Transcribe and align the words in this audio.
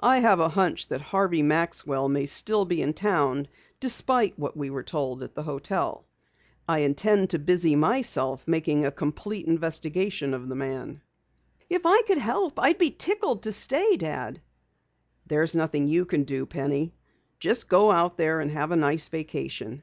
"I 0.00 0.18
have 0.18 0.40
a 0.40 0.50
hunch 0.50 0.88
that 0.88 1.00
Harvey 1.00 1.40
Maxwell 1.40 2.06
may 2.10 2.26
still 2.26 2.66
be 2.66 2.82
in 2.82 2.92
town, 2.92 3.48
despite 3.80 4.38
what 4.38 4.54
we 4.58 4.68
were 4.68 4.82
told 4.82 5.22
at 5.22 5.34
the 5.34 5.42
hotel. 5.44 6.04
I 6.68 6.80
intend 6.80 7.30
to 7.30 7.38
busy 7.38 7.74
myself 7.74 8.46
making 8.46 8.84
a 8.84 8.90
complete 8.92 9.46
investigation 9.46 10.34
of 10.34 10.50
the 10.50 10.54
man." 10.54 11.00
"If 11.70 11.86
I 11.86 12.02
could 12.02 12.18
help, 12.18 12.58
I'd 12.58 12.76
be 12.76 12.90
tickled 12.90 13.44
to 13.44 13.52
stay, 13.52 13.96
Dad." 13.96 14.42
"There's 15.26 15.56
nothing 15.56 15.88
you 15.88 16.04
can 16.04 16.24
do, 16.24 16.44
Penny. 16.44 16.92
Just 17.40 17.66
go 17.70 17.90
out 17.90 18.18
there 18.18 18.40
and 18.40 18.50
have 18.50 18.70
a 18.70 18.76
nice 18.76 19.08
vacation." 19.08 19.82